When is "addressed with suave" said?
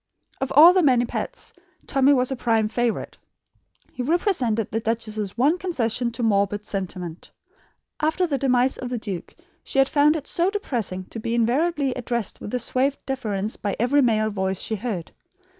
11.93-12.97